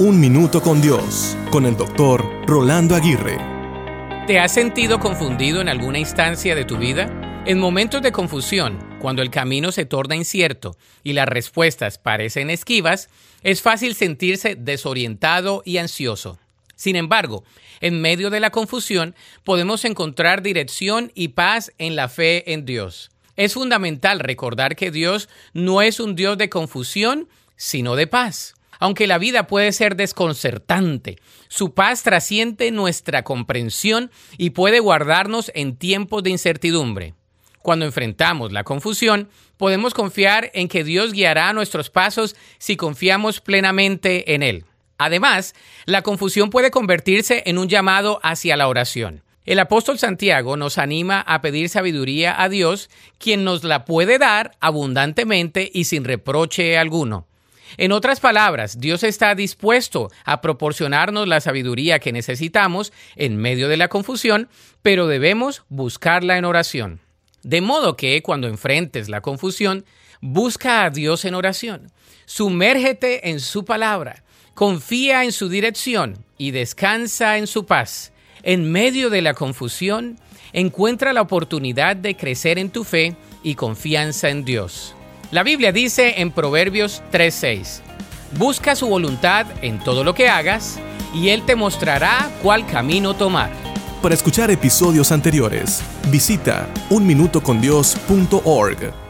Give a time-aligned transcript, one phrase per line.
[0.00, 3.36] Un Minuto con Dios, con el doctor Rolando Aguirre.
[4.28, 7.42] ¿Te has sentido confundido en alguna instancia de tu vida?
[7.46, 13.08] En momentos de confusión, cuando el camino se torna incierto y las respuestas parecen esquivas,
[13.42, 16.38] es fácil sentirse desorientado y ansioso.
[16.76, 17.42] Sin embargo,
[17.80, 23.10] en medio de la confusión podemos encontrar dirección y paz en la fe en Dios.
[23.34, 28.54] Es fundamental recordar que Dios no es un Dios de confusión, sino de paz.
[28.78, 35.76] Aunque la vida puede ser desconcertante, su paz trasciende nuestra comprensión y puede guardarnos en
[35.76, 37.14] tiempos de incertidumbre.
[37.62, 44.34] Cuando enfrentamos la confusión, podemos confiar en que Dios guiará nuestros pasos si confiamos plenamente
[44.34, 44.64] en Él.
[44.96, 49.22] Además, la confusión puede convertirse en un llamado hacia la oración.
[49.48, 54.56] El apóstol Santiago nos anima a pedir sabiduría a Dios, quien nos la puede dar
[54.60, 57.27] abundantemente y sin reproche alguno.
[57.76, 63.76] En otras palabras, Dios está dispuesto a proporcionarnos la sabiduría que necesitamos en medio de
[63.76, 64.48] la confusión,
[64.82, 67.00] pero debemos buscarla en oración.
[67.42, 69.84] De modo que cuando enfrentes la confusión,
[70.20, 71.92] busca a Dios en oración,
[72.26, 78.12] sumérgete en su palabra, confía en su dirección y descansa en su paz.
[78.42, 80.18] En medio de la confusión,
[80.52, 84.94] encuentra la oportunidad de crecer en tu fe y confianza en Dios.
[85.30, 87.82] La Biblia dice en Proverbios 3:6,
[88.38, 90.78] Busca su voluntad en todo lo que hagas,
[91.14, 93.50] y Él te mostrará cuál camino tomar.
[94.00, 99.07] Para escuchar episodios anteriores, visita unminutocondios.org.